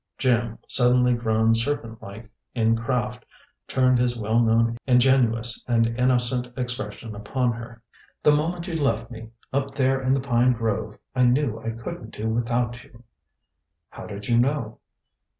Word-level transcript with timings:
Jim, 0.17 0.57
suddenly 0.67 1.13
grown 1.13 1.53
serpent 1.53 2.01
like 2.01 2.27
in 2.55 2.75
craft, 2.75 3.23
turned 3.67 3.99
his 3.99 4.17
well 4.17 4.39
known 4.39 4.75
ingenuous 4.87 5.63
and 5.67 5.85
innocent 5.95 6.47
expression 6.57 7.13
upon 7.13 7.51
her. 7.51 7.83
"The 8.23 8.31
moment 8.31 8.67
you 8.67 8.75
left 8.75 9.11
me, 9.11 9.29
up 9.53 9.75
there 9.75 10.01
in 10.01 10.15
the 10.15 10.19
pine 10.19 10.53
grove, 10.53 10.97
I 11.15 11.21
knew 11.25 11.59
I 11.59 11.69
couldn't 11.69 12.13
do 12.15 12.27
without 12.29 12.83
you." 12.83 13.03
"How 13.89 14.07
did 14.07 14.27
you 14.27 14.39
know?" 14.39 14.79